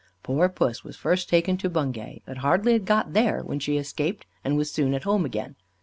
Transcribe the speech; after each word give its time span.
Poor 0.23 0.49
Puss 0.49 0.83
was 0.83 0.97
first 0.97 1.29
taken 1.29 1.57
to 1.57 1.69
Bungay, 1.69 2.23
but 2.25 2.37
had 2.37 2.41
hardly 2.41 2.79
got 2.79 3.13
there 3.13 3.43
when 3.43 3.59
she 3.59 3.77
escaped, 3.77 4.25
and 4.43 4.57
was 4.57 4.71
soon 4.71 4.95
at 4.95 5.03
home 5.03 5.25
again. 5.25 5.55